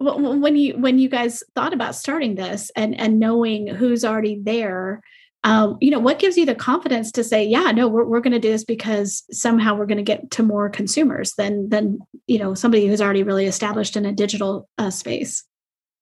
[0.00, 4.40] well, when you when you guys thought about starting this and and knowing who's already
[4.40, 5.02] there,
[5.44, 8.32] um, you know, what gives you the confidence to say, yeah, no, we're we're going
[8.32, 12.38] to do this because somehow we're going to get to more consumers than than you
[12.38, 15.44] know somebody who's already really established in a digital uh, space.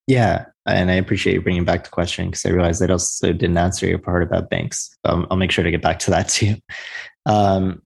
[0.07, 3.57] Yeah, and I appreciate you bringing back the question because I realized that also didn't
[3.57, 4.97] answer your part about banks.
[5.05, 6.57] Um, I'll make sure to get back to that too.
[7.25, 7.83] Um,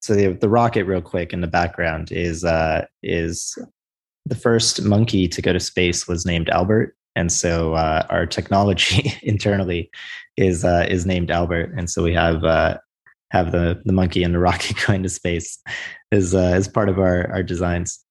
[0.00, 3.58] so the the rocket, real quick, in the background is uh, is
[4.26, 9.12] the first monkey to go to space was named Albert, and so uh, our technology
[9.22, 9.90] internally
[10.36, 12.78] is uh, is named Albert, and so we have uh,
[13.30, 15.58] have the the monkey and the rocket going to space
[16.12, 18.02] as uh, part of our our designs.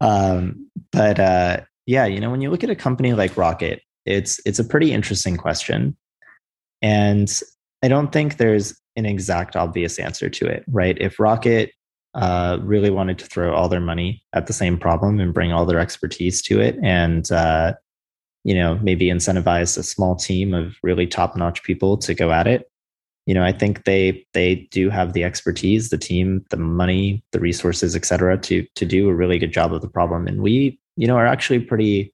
[0.00, 4.40] Um, but uh, yeah, you know, when you look at a company like Rocket, it's
[4.44, 5.96] it's a pretty interesting question.
[6.80, 7.30] And
[7.82, 10.96] I don't think there's an exact obvious answer to it, right?
[11.00, 11.72] If Rocket
[12.14, 15.64] uh, really wanted to throw all their money at the same problem and bring all
[15.64, 17.72] their expertise to it and uh,
[18.44, 22.68] you know maybe incentivize a small team of really top-notch people to go at it
[23.26, 27.38] you know, I think they they do have the expertise, the team, the money, the
[27.38, 30.26] resources, et cetera, to to do a really good job of the problem.
[30.26, 32.12] And we, you know, are actually pretty.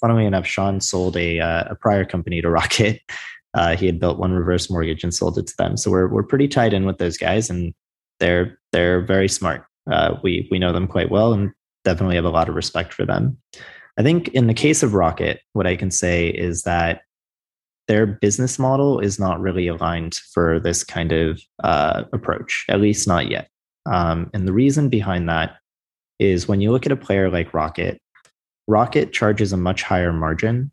[0.00, 3.00] Funnily enough, Sean sold a uh, a prior company to Rocket.
[3.54, 5.76] Uh, he had built one reverse mortgage and sold it to them.
[5.76, 7.74] So we're we're pretty tied in with those guys, and
[8.18, 9.66] they're they're very smart.
[9.90, 11.52] Uh, we we know them quite well, and
[11.84, 13.36] definitely have a lot of respect for them.
[13.98, 17.02] I think in the case of Rocket, what I can say is that
[17.88, 23.06] their business model is not really aligned for this kind of uh, approach, at least
[23.06, 23.48] not yet.
[23.86, 25.56] Um, and the reason behind that
[26.22, 28.00] is when you look at a player like Rocket,
[28.68, 30.70] Rocket charges a much higher margin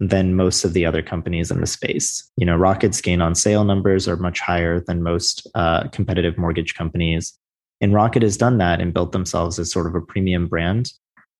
[0.00, 2.30] than most of the other companies in the space.
[2.36, 6.74] You know, Rocket's gain on sale numbers are much higher than most uh, competitive mortgage
[6.74, 7.32] companies.
[7.80, 10.92] And Rocket has done that and built themselves as sort of a premium brand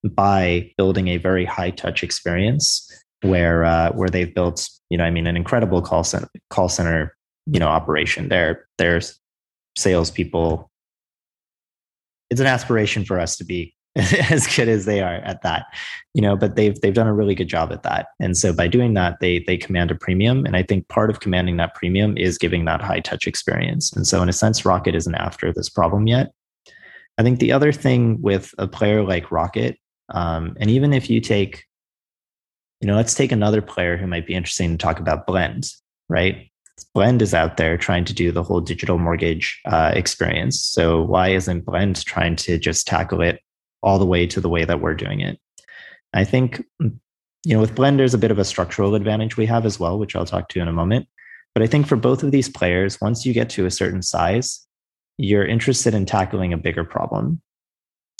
[0.04, 2.90] by building a very high touch experience
[3.22, 7.16] where uh, where they've built, you know, I mean, an incredible call center call center,
[7.46, 8.28] you know, operation.
[8.28, 9.00] Their their
[9.76, 10.70] salespeople.
[12.34, 15.66] It's an aspiration for us to be as good as they are at that,
[16.14, 16.34] you know.
[16.36, 19.18] But they've they've done a really good job at that, and so by doing that,
[19.20, 20.44] they they command a premium.
[20.44, 23.92] And I think part of commanding that premium is giving that high touch experience.
[23.92, 26.32] And so, in a sense, Rocket isn't after this problem yet.
[27.18, 31.20] I think the other thing with a player like Rocket, um, and even if you
[31.20, 31.64] take
[32.80, 35.70] you know, let's take another player who might be interesting to talk about Blend,
[36.08, 36.50] right?
[36.94, 40.64] Blend is out there trying to do the whole digital mortgage uh, experience.
[40.64, 43.40] So why isn't Blend trying to just tackle it
[43.82, 45.38] all the way to the way that we're doing it?
[46.12, 49.66] I think, you know, with Blend, there's a bit of a structural advantage we have
[49.66, 51.08] as well, which I'll talk to in a moment.
[51.54, 54.66] But I think for both of these players, once you get to a certain size,
[55.18, 57.40] you're interested in tackling a bigger problem.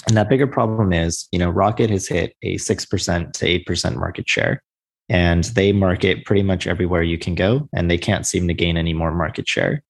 [0.06, 4.28] And that bigger problem is, you know, Rocket has hit a 6% to 8% market
[4.28, 4.62] share.
[5.08, 8.76] And they market pretty much everywhere you can go, and they can't seem to gain
[8.76, 9.82] any more market share.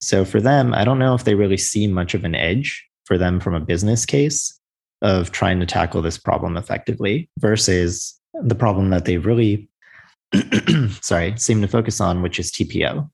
[0.00, 3.16] So for them, I don't know if they really see much of an edge for
[3.16, 4.58] them from a business case
[5.02, 9.68] of trying to tackle this problem effectively versus the problem that they really
[11.00, 13.10] sorry seem to focus on which is tpo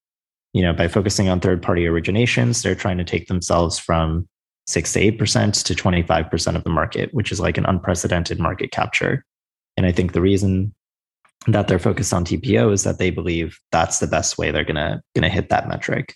[0.52, 4.28] you know by focusing on third party originations they're trying to take themselves from
[4.66, 8.70] six to eight percent to 25% of the market, which is like an unprecedented market
[8.70, 9.24] capture.
[9.76, 10.74] And I think the reason
[11.48, 15.02] that they're focused on TPO is that they believe that's the best way they're gonna
[15.14, 16.14] gonna hit that metric.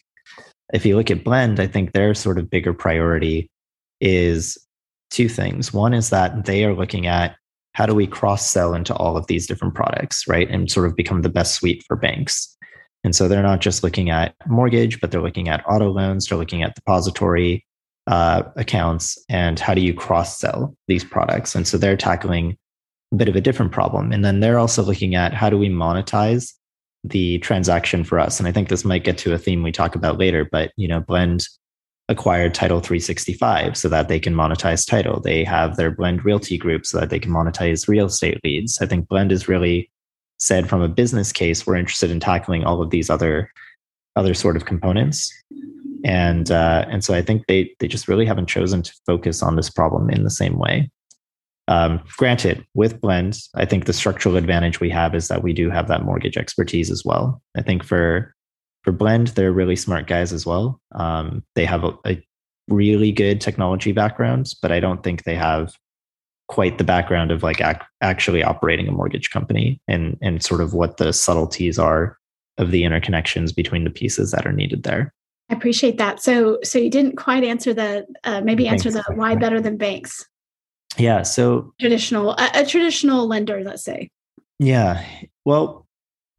[0.73, 3.51] If you look at Blend, I think their sort of bigger priority
[4.01, 4.59] is
[5.11, 5.73] two things.
[5.73, 7.37] One is that they are looking at
[7.75, 10.49] how do we cross sell into all of these different products, right?
[10.49, 12.57] And sort of become the best suite for banks.
[13.05, 16.39] And so they're not just looking at mortgage, but they're looking at auto loans, they're
[16.39, 17.65] looking at depository,
[18.07, 22.57] uh, accounts and how do you cross sell these products and so they're tackling
[23.17, 24.13] bit of a different problem.
[24.13, 26.53] And then they're also looking at how do we monetize
[27.03, 28.39] the transaction for us.
[28.39, 30.87] And i think this might get to a theme we talk about later but you
[30.87, 31.47] know blend
[32.11, 35.21] acquired title 365 so that they can monetize title.
[35.21, 38.83] They have their blend realty group so that they can monetize real estate leads.
[38.83, 39.89] I think blend is really
[40.39, 43.53] said from a business case we're interested in tackling all of these other
[44.17, 45.33] other sort of components.
[46.05, 49.55] And uh, and so I think they they just really haven't chosen to focus on
[49.55, 50.91] this problem in the same way.
[51.71, 55.71] Um, granted, with blends, I think the structural advantage we have is that we do
[55.71, 57.41] have that mortgage expertise as well.
[57.57, 58.35] I think for
[58.83, 60.81] for blend, they're really smart guys as well.
[60.93, 62.23] Um, they have a, a
[62.69, 65.75] really good technology background, but I don't think they have
[66.49, 70.75] quite the background of like ac- actually operating a mortgage company and and sort of
[70.75, 72.19] what the subtleties are
[72.59, 75.15] of the interconnections between the pieces that are needed there.
[75.49, 76.21] I appreciate that.
[76.21, 80.27] So, so you didn't quite answer the uh, maybe answer the why better than banks.
[80.97, 81.23] Yeah.
[81.23, 84.11] So traditional, a, a traditional lender, let's say.
[84.59, 85.05] Yeah.
[85.45, 85.87] Well,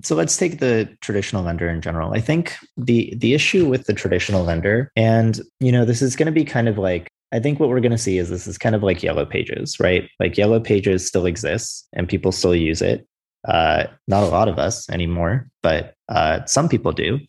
[0.04, 2.14] so let's take the traditional lender in general.
[2.14, 6.26] I think the the issue with the traditional lender, and you know, this is going
[6.26, 8.58] to be kind of like I think what we're going to see is this is
[8.58, 10.10] kind of like Yellow Pages, right?
[10.20, 13.08] Like Yellow Pages still exists and people still use it.
[13.48, 17.20] Uh, not a lot of us anymore, but uh, some people do.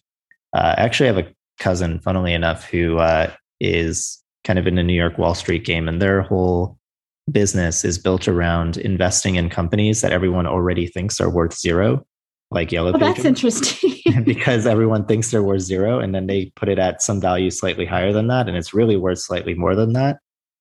[0.53, 4.83] Uh, I actually have a cousin, funnily enough, who uh, is kind of in the
[4.83, 6.79] New York Wall Street game, and their whole
[7.31, 12.05] business is built around investing in companies that everyone already thinks are worth zero,
[12.51, 13.99] like Yellow oh, That's interesting.
[14.25, 17.87] because everyone thinks they're worth zero, and then they put it at some value slightly
[17.87, 20.19] higher than that, and it's really worth slightly more than that.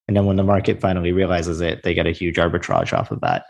[0.08, 3.22] And then when the market finally realizes it, they get a huge arbitrage off of
[3.22, 3.46] that.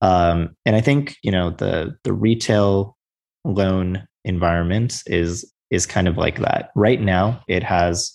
[0.00, 2.96] Um, and I think you know the the retail
[3.44, 6.70] loan environment is is kind of like that.
[6.74, 8.12] Right now, it has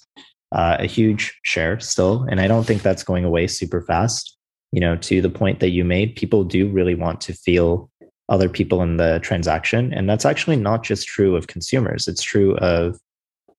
[0.52, 4.38] uh, a huge share still, and I don't think that's going away super fast.
[4.72, 7.90] You know, to the point that you made, people do really want to feel
[8.30, 12.08] other people in the transaction, and that's actually not just true of consumers.
[12.08, 12.98] It's true of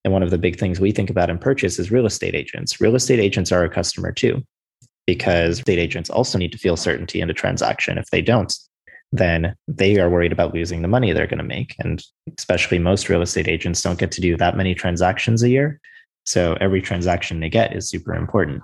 [0.04, 2.80] and one of the big things we think about in purchase is real estate agents.
[2.80, 4.42] Real estate agents are a customer too,
[5.06, 7.98] because state agents also need to feel certainty in a transaction.
[7.98, 8.52] If they don't,
[9.12, 11.74] then they are worried about losing the money they're going to make.
[11.78, 12.02] And
[12.38, 15.80] especially most real estate agents don't get to do that many transactions a year.
[16.28, 18.62] So every transaction they get is super important.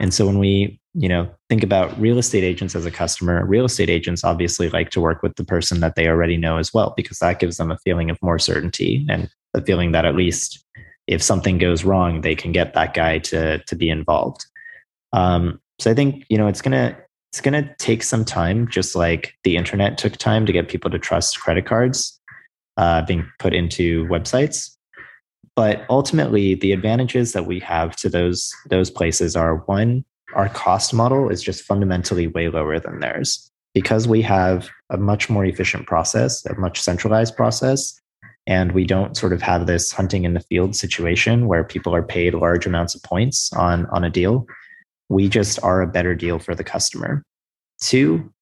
[0.00, 3.66] And so when we, you know, think about real estate agents as a customer, real
[3.66, 6.94] estate agents obviously like to work with the person that they already know as well,
[6.96, 10.64] because that gives them a feeling of more certainty and a feeling that at least
[11.06, 14.46] if something goes wrong, they can get that guy to to be involved.
[15.12, 16.96] Um, so I think you know it's gonna
[17.32, 20.98] it's gonna take some time, just like the internet took time to get people to
[20.98, 22.18] trust credit cards
[22.78, 24.73] uh, being put into websites.
[25.56, 30.92] But ultimately, the advantages that we have to those those places are one, our cost
[30.92, 35.86] model is just fundamentally way lower than theirs because we have a much more efficient
[35.86, 38.00] process, a much centralized process,
[38.46, 42.02] and we don't sort of have this hunting in the field situation where people are
[42.02, 44.46] paid large amounts of points on on a deal.
[45.08, 47.22] We just are a better deal for the customer.
[47.80, 48.32] Two,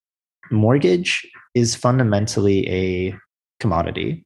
[0.50, 3.16] mortgage is fundamentally a
[3.60, 4.24] commodity.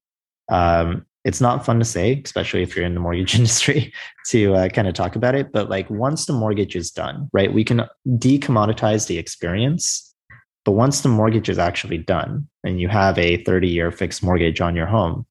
[0.48, 3.92] Um, it's not fun to say, especially if you're in the mortgage industry,
[4.28, 5.50] to uh, kind of talk about it.
[5.52, 10.14] But like once the mortgage is done, right, we can decommoditize the experience.
[10.64, 14.60] But once the mortgage is actually done and you have a 30 year fixed mortgage
[14.60, 15.26] on your home,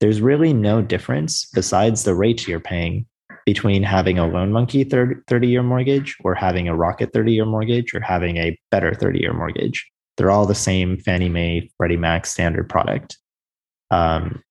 [0.00, 3.06] there's really no difference besides the rate you're paying
[3.46, 7.94] between having a Loan Monkey 30 year mortgage or having a Rocket 30 year mortgage
[7.94, 9.90] or having a better 30 year mortgage.
[10.18, 13.16] They're all the same Fannie Mae, Freddie Mac standard product.
[13.90, 14.42] Um,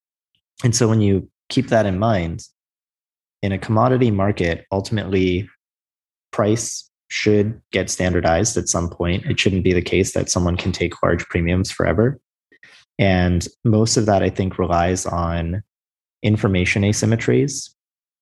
[0.64, 2.44] and so when you keep that in mind,
[3.42, 5.50] in a commodity market, ultimately
[6.32, 9.26] price should get standardized at some point.
[9.26, 12.20] It shouldn't be the case that someone can take large premiums forever.
[13.00, 15.64] And most of that, I think, relies on
[16.22, 17.70] information asymmetries,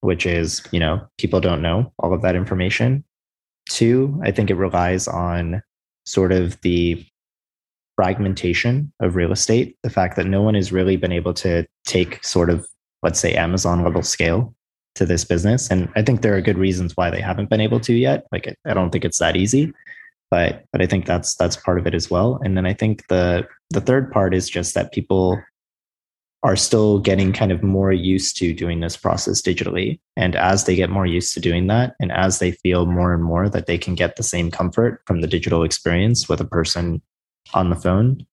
[0.01, 3.03] which is, you know, people don't know all of that information.
[3.69, 5.63] Two, I think it relies on
[6.05, 7.03] sort of the
[7.97, 12.23] fragmentation of real estate, the fact that no one has really been able to take
[12.23, 12.65] sort of,
[13.03, 14.55] let's say, Amazon level scale
[14.95, 15.69] to this business.
[15.69, 18.25] And I think there are good reasons why they haven't been able to yet.
[18.31, 19.73] Like, I don't think it's that easy,
[20.31, 22.39] but but I think that's that's part of it as well.
[22.43, 25.41] And then I think the the third part is just that people
[26.43, 29.99] are still getting kind of more used to doing this process digitally.
[30.15, 33.23] And as they get more used to doing that, and as they feel more and
[33.23, 37.01] more that they can get the same comfort from the digital experience with a person
[37.53, 38.25] on the phone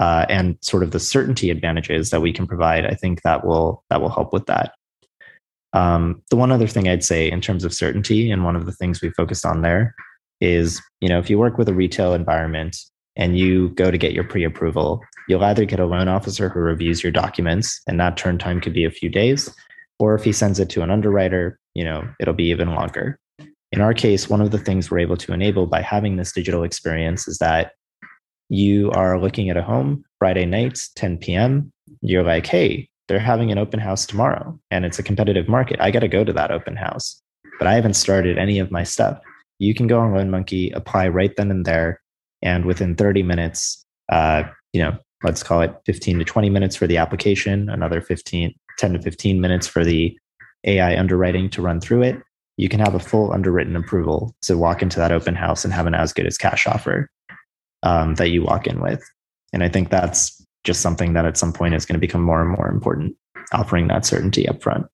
[0.00, 3.84] uh, and sort of the certainty advantages that we can provide, I think that will
[3.90, 4.74] that will help with that.
[5.72, 8.72] Um, the one other thing I'd say in terms of certainty, and one of the
[8.72, 9.94] things we focused on there,
[10.40, 12.78] is you know if you work with a retail environment
[13.16, 17.02] and you go to get your pre-approval, you'll either get a loan officer who reviews
[17.02, 19.54] your documents, and that turn time could be a few days,
[19.98, 23.18] or if he sends it to an underwriter, you know it'll be even longer.
[23.72, 26.64] In our case, one of the things we're able to enable by having this digital
[26.64, 27.72] experience is that
[28.50, 31.72] you are looking at a home Friday nights, 10 p.m.
[32.02, 35.80] You're like, hey, they're having an open house tomorrow and it's a competitive market.
[35.80, 37.22] I got to go to that open house,
[37.58, 39.18] but I haven't started any of my stuff.
[39.60, 42.00] You can go on Loan Monkey, apply right then and there.
[42.42, 46.86] And within 30 minutes, uh, you know, let's call it 15 to 20 minutes for
[46.86, 50.18] the application, another 15, 10 to 15 minutes for the
[50.64, 52.20] AI underwriting to run through it.
[52.56, 55.86] You can have a full underwritten approval to walk into that open house and have
[55.86, 57.08] an as good as cash offer
[57.82, 59.02] um, that you walk in with.
[59.52, 62.40] And I think that's just something that at some point is going to become more
[62.40, 63.16] and more important,
[63.52, 64.86] offering that certainty up front.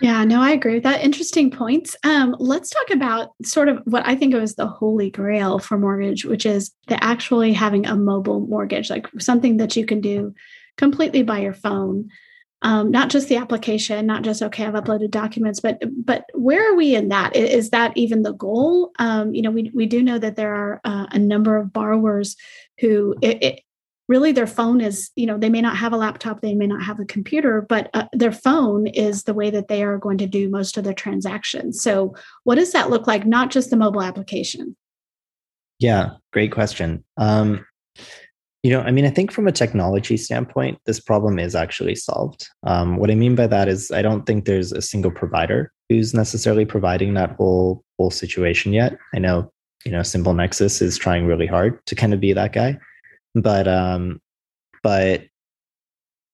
[0.00, 1.02] Yeah, no, I agree with that.
[1.02, 1.94] Interesting points.
[2.02, 5.78] Um, let's talk about sort of what I think of as the holy grail for
[5.78, 10.34] mortgage, which is the actually having a mobile mortgage, like something that you can do
[10.76, 12.08] completely by your phone
[12.62, 16.76] um, not just the application, not just okay, I've uploaded documents, but but where are
[16.76, 17.34] we in that?
[17.34, 18.92] Is that even the goal?
[18.98, 22.36] Um, you know, we we do know that there are uh, a number of borrowers
[22.78, 23.60] who it, it,
[24.08, 26.84] really their phone is you know they may not have a laptop, they may not
[26.84, 30.26] have a computer, but uh, their phone is the way that they are going to
[30.26, 31.82] do most of their transactions.
[31.82, 33.26] So, what does that look like?
[33.26, 34.76] Not just the mobile application.
[35.80, 37.02] Yeah, great question.
[37.16, 37.66] Um,
[38.62, 42.48] you know, I mean, I think from a technology standpoint, this problem is actually solved.
[42.62, 46.14] Um, what I mean by that is, I don't think there's a single provider who's
[46.14, 48.96] necessarily providing that whole whole situation yet.
[49.14, 49.50] I know,
[49.84, 52.78] you know, SimpleNexus is trying really hard to kind of be that guy,
[53.34, 54.20] but um,
[54.84, 55.24] but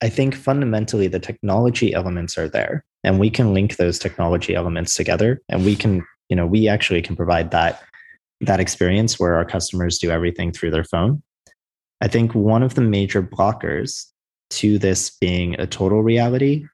[0.03, 4.95] I think fundamentally the technology elements are there, and we can link those technology elements
[4.95, 7.83] together, and we can, you know, we actually can provide that
[8.43, 11.23] that experience where our customers do everything through their phone
[12.01, 14.07] I think one of the major blockers
[14.51, 16.65] to this being a total reality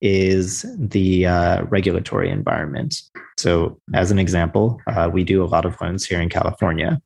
[0.00, 3.00] is the uh, regulatory environment.
[3.38, 7.00] So, as an example, uh, we do a lot of loans here in California.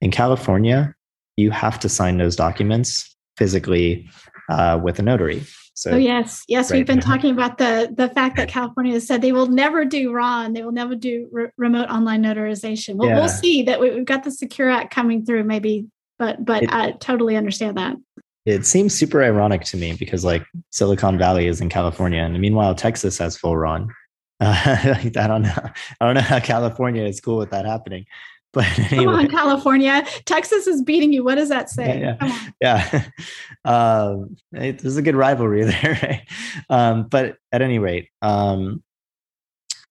[0.00, 0.94] In California,
[1.36, 4.08] you have to sign those documents physically
[4.48, 5.44] uh, with a notary.
[5.74, 6.78] So, oh yes, yes, right.
[6.78, 10.10] we've been talking about the the fact that California has said they will never do
[10.10, 12.94] RON, they will never do re- remote online notarization.
[12.94, 13.18] Well, yeah.
[13.18, 15.86] we'll see that we, have got the Secure Act coming through, maybe,
[16.18, 17.96] but but it, I totally understand that.
[18.44, 22.74] It seems super ironic to me because like Silicon Valley is in California, and meanwhile
[22.74, 23.92] Texas has full RON.
[24.38, 25.70] Uh, I don't know.
[25.98, 28.04] I don't know how California is cool with that happening.
[28.52, 29.04] But anyway.
[29.04, 30.06] Come on, California.
[30.24, 31.22] Texas is beating you.
[31.22, 32.00] What does that say?
[32.00, 32.48] Yeah.
[32.58, 33.04] yeah.
[33.66, 35.98] um, it, there's a good rivalry there.
[36.02, 36.22] Right?
[36.70, 38.82] Um, but at any rate, um,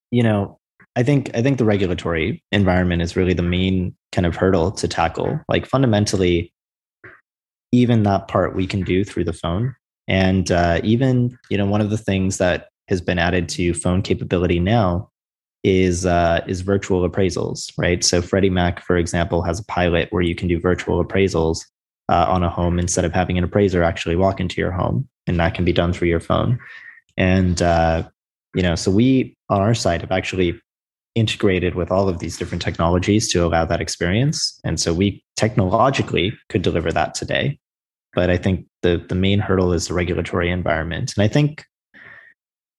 [0.10, 0.60] you know,
[0.96, 4.88] I think I think the regulatory environment is really the main kind of hurdle to
[4.88, 5.40] tackle.
[5.50, 6.54] Like fundamentally,
[7.72, 9.76] even that part we can do through the phone.
[10.08, 14.02] And uh, even, you know, one of the things that has been added to phone
[14.02, 15.10] capability now
[15.64, 18.04] is uh, is virtual appraisals, right?
[18.04, 21.66] So Freddie Mac, for example, has a pilot where you can do virtual appraisals
[22.08, 25.40] uh, on a home instead of having an appraiser actually walk into your home, and
[25.40, 26.60] that can be done through your phone.
[27.18, 28.08] And uh,
[28.54, 30.62] you know, so we on our side have actually
[31.16, 36.34] integrated with all of these different technologies to allow that experience, and so we technologically
[36.50, 37.58] could deliver that today.
[38.14, 41.66] But I think the the main hurdle is the regulatory environment, and I think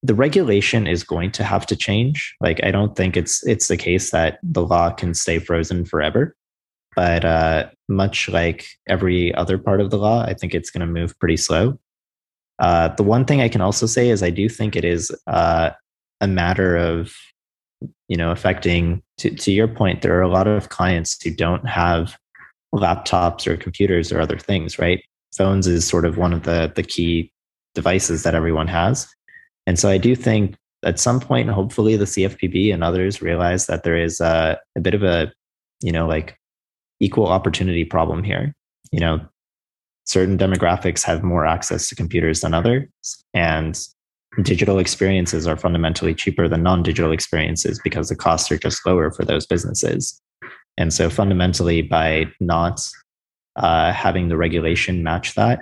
[0.02, 2.34] the regulation is going to have to change.
[2.40, 6.36] Like I don't think it's it's the case that the law can stay frozen forever.
[6.94, 10.86] But uh, much like every other part of the law, I think it's going to
[10.86, 11.78] move pretty slow.
[12.58, 15.70] Uh, the one thing I can also say is I do think it is uh,
[16.22, 17.14] a matter of
[18.08, 21.66] you know affecting to, to your point there are a lot of clients who don't
[21.68, 22.16] have
[22.74, 25.02] laptops or computers or other things right
[25.36, 27.30] phones is sort of one of the the key
[27.74, 29.08] devices that everyone has
[29.66, 33.82] and so I do think at some point, hopefully, the CFPB and others realize that
[33.82, 35.32] there is a, a bit of a,
[35.82, 36.38] you know, like
[37.00, 38.54] equal opportunity problem here.
[38.92, 39.20] You know,
[40.04, 42.88] certain demographics have more access to computers than others,
[43.34, 43.78] and
[44.42, 49.24] digital experiences are fundamentally cheaper than non-digital experiences because the costs are just lower for
[49.24, 50.20] those businesses.
[50.78, 52.80] And so, fundamentally, by not
[53.56, 55.58] uh, having the regulation match that,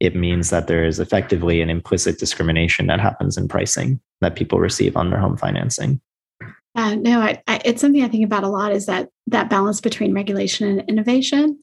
[0.00, 4.58] it means that there is effectively an implicit discrimination that happens in pricing that people
[4.58, 6.00] receive on their home financing.
[6.74, 8.72] Uh, no, I, I, it's something I think about a lot.
[8.72, 11.58] Is that that balance between regulation and innovation,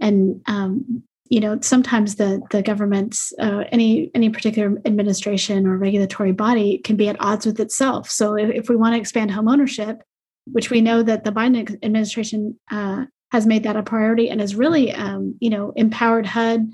[0.00, 6.32] and um, you know sometimes the the government's uh, any any particular administration or regulatory
[6.32, 8.10] body can be at odds with itself.
[8.10, 10.02] So if, if we want to expand home ownership,
[10.46, 14.54] which we know that the Biden administration uh, has made that a priority and has
[14.54, 16.70] really um, you know empowered HUD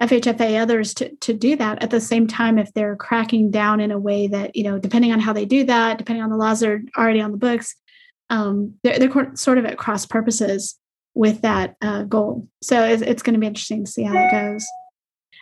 [0.00, 3.90] FHFA others to, to do that at the same time if they're cracking down in
[3.90, 6.60] a way that you know depending on how they do that depending on the laws
[6.60, 7.74] that are already on the books
[8.30, 10.78] um, they're, they're sort of at cross purposes
[11.18, 12.48] with that uh, goal.
[12.62, 14.64] So it's, it's going to be interesting to see how that goes.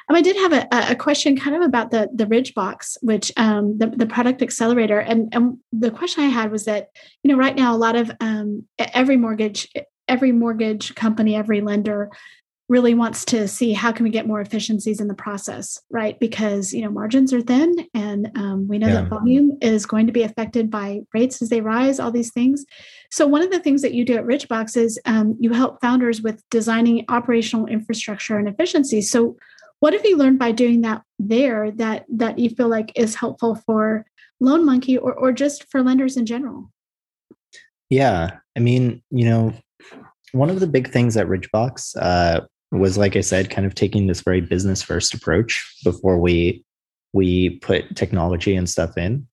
[0.08, 3.76] Um, I did have a, a, question kind of about the the Ridgebox, which um,
[3.76, 6.88] the, the product accelerator, and, and the question I had was that
[7.22, 9.68] you know right now a lot of um, every mortgage
[10.08, 12.10] every mortgage company, every lender
[12.68, 16.18] really wants to see how can we get more efficiencies in the process right?
[16.18, 19.02] Because you know margins are thin and um, we know yeah.
[19.02, 22.64] that volume is going to be affected by rates as they rise all these things.
[23.10, 26.22] So one of the things that you do at Ridgebox is um, you help founders
[26.22, 29.00] with designing operational infrastructure and efficiency.
[29.00, 29.36] So
[29.80, 33.54] what have you learned by doing that there that that you feel like is helpful
[33.66, 34.04] for
[34.40, 36.70] Loan Monkey or, or just for lenders in general?
[37.90, 39.54] Yeah i mean you know
[40.32, 42.40] one of the big things at Ridgebox uh,
[42.72, 46.64] was like I said, kind of taking this very business first approach before we
[47.12, 49.26] we put technology and stuff in.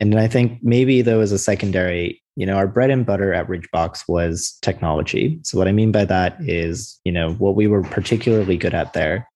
[0.00, 3.32] And then I think maybe though as a secondary, you know, our bread and butter
[3.32, 5.38] at Ridgebox was technology.
[5.42, 8.92] So what I mean by that is, you know, what we were particularly good at
[8.92, 9.28] there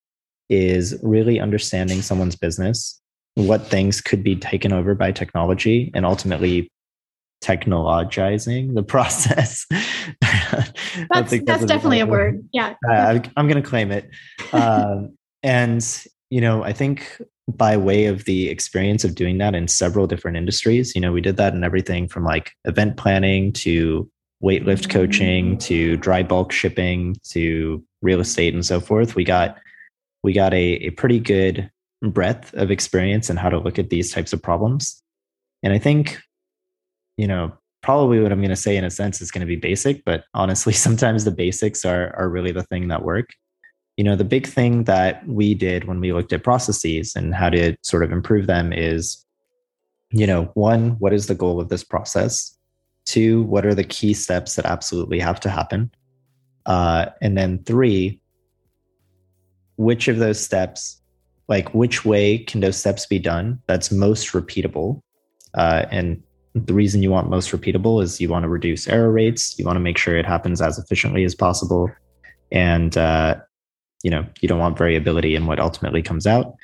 [0.49, 3.01] is really understanding someone's business,
[3.35, 6.69] what things could be taken over by technology, and ultimately
[7.43, 9.67] technologizing the process.
[11.11, 12.47] that's that's definitely a word.
[12.53, 12.75] Yeah.
[12.89, 14.11] Uh, I'm going to claim it.
[14.53, 15.85] Um, and,
[16.31, 20.37] you know, I think by way of the experience of doing that in several different
[20.37, 24.11] industries, you know, we did that in everything from like event planning to
[24.43, 29.15] weightlift coaching to dry bulk shipping to real estate and so forth.
[29.15, 29.57] We got
[30.23, 31.71] we got a, a pretty good
[32.03, 35.03] breadth of experience in how to look at these types of problems.
[35.63, 36.21] And I think
[37.19, 37.53] you know,
[37.83, 40.25] probably what I'm going to say in a sense is going to be basic, but
[40.33, 43.29] honestly, sometimes the basics are are really the thing that work.
[43.99, 47.51] You know, the big thing that we did when we looked at processes and how
[47.51, 49.27] to sort of improve them is
[50.11, 52.57] you know, one, what is the goal of this process?
[53.05, 55.91] Two, what are the key steps that absolutely have to happen?
[56.67, 58.21] Uh, and then three,
[59.77, 61.01] which of those steps,
[61.49, 65.01] like which way can those steps be done that's most repeatable?
[65.55, 66.23] Uh, and
[66.55, 69.59] the reason you want most repeatable is you want to reduce error rates.
[69.59, 71.91] You want to make sure it happens as efficiently as possible.
[72.51, 73.37] And, uh,
[74.03, 76.55] you know, you don't want variability in what ultimately comes out.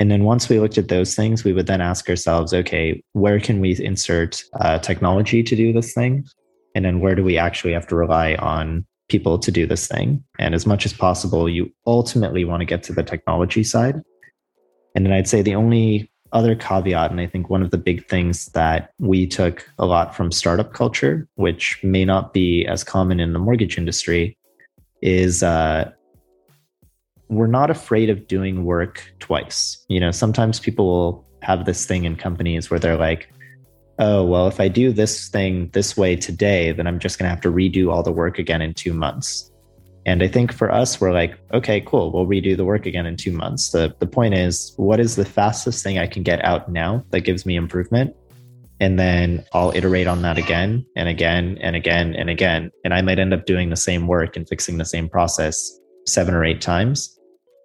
[0.00, 3.40] And then once we looked at those things, we would then ask ourselves, okay, where
[3.40, 6.26] can we insert uh, technology to do this thing?
[6.74, 10.24] And then where do we actually have to rely on people to do this thing?
[10.38, 14.02] And as much as possible, you ultimately want to get to the technology side.
[14.94, 18.06] And then I'd say the only other caveat, and I think one of the big
[18.08, 23.20] things that we took a lot from startup culture, which may not be as common
[23.20, 24.36] in the mortgage industry,
[25.00, 25.90] is uh,
[27.28, 29.84] we're not afraid of doing work twice.
[29.88, 33.32] You know, sometimes people will have this thing in companies where they're like,
[34.00, 37.30] oh, well, if I do this thing this way today, then I'm just going to
[37.30, 39.52] have to redo all the work again in two months.
[40.06, 43.16] And I think for us, we're like, okay, cool, we'll redo the work again in
[43.16, 43.70] two months.
[43.70, 47.20] The, the point is, what is the fastest thing I can get out now that
[47.20, 48.14] gives me improvement?
[48.80, 52.70] And then I'll iterate on that again and again and again and again.
[52.84, 55.70] And I might end up doing the same work and fixing the same process
[56.06, 57.18] seven or eight times,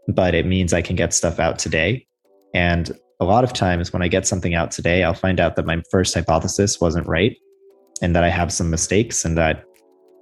[0.08, 2.08] but it means I can get stuff out today.
[2.54, 5.66] And a lot of times when I get something out today, I'll find out that
[5.66, 7.36] my first hypothesis wasn't right
[8.02, 9.66] and that I have some mistakes and that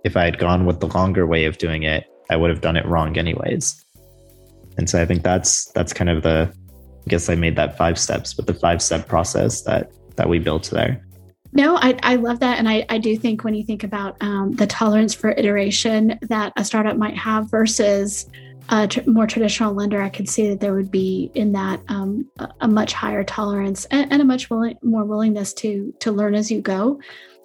[0.03, 2.77] if I had gone with the longer way of doing it, I would have done
[2.77, 3.83] it wrong anyways.
[4.77, 7.97] And so I think that's that's kind of the I guess I made that five
[7.97, 11.03] steps, but the five step process that that we built there.
[11.53, 12.59] No, I, I love that.
[12.59, 16.53] And I, I do think when you think about um, the tolerance for iteration that
[16.57, 18.29] a startup might have versus
[18.69, 22.29] a tr- more traditional lender, I could see that there would be in that um,
[22.39, 26.51] a, a, much higher tolerance and, and a much more willingness to to learn as
[26.51, 26.99] you go,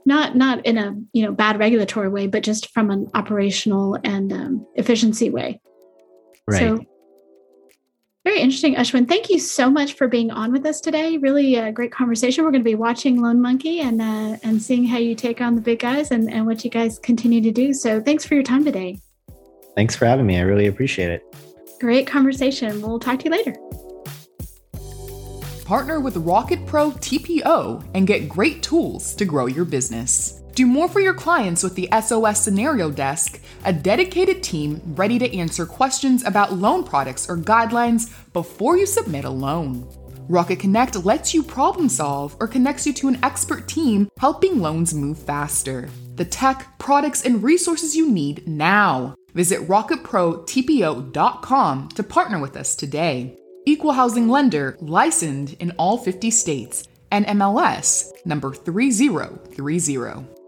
[0.05, 4.33] not not in a you know bad regulatory way, but just from an operational and
[4.33, 5.61] um, efficiency way.
[6.47, 6.61] Right.
[6.61, 6.85] So
[8.25, 9.09] very interesting, Ashwin.
[9.09, 11.19] Thank you so much for being on with us today.
[11.19, 12.45] Really a great conversation.
[12.45, 15.57] We're going to be watching Loan Monkey and uh, and seeing how you take on
[15.57, 17.73] the big guys and, and what you guys continue to do.
[17.75, 19.01] So thanks for your time today.
[19.75, 20.37] Thanks for having me.
[20.37, 21.23] I really appreciate it.
[21.81, 22.81] Great conversation.
[22.81, 23.57] We'll talk to you later.
[25.73, 30.43] Partner with Rocket Pro TPO and get great tools to grow your business.
[30.55, 35.35] Do more for your clients with the SOS Scenario Desk, a dedicated team ready to
[35.35, 39.89] answer questions about loan products or guidelines before you submit a loan.
[40.29, 44.93] Rocket Connect lets you problem solve or connects you to an expert team helping loans
[44.93, 45.89] move faster.
[46.17, 49.15] The tech, products, and resources you need now.
[49.33, 53.39] Visit rocketprotpo.com to partner with us today.
[53.65, 56.83] Equal housing lender licensed in all 50 states
[57.13, 60.42] and MLS number 3030.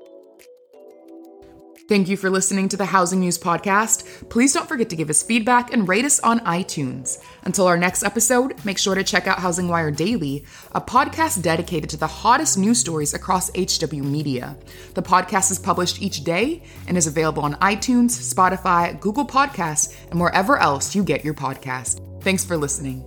[1.86, 4.30] Thank you for listening to the Housing News Podcast.
[4.30, 7.18] Please don't forget to give us feedback and rate us on iTunes.
[7.42, 11.90] Until our next episode, make sure to check out Housing Wire Daily, a podcast dedicated
[11.90, 14.56] to the hottest news stories across HW Media.
[14.94, 20.18] The podcast is published each day and is available on iTunes, Spotify, Google Podcasts, and
[20.18, 22.00] wherever else you get your podcast.
[22.22, 23.04] Thanks for listening.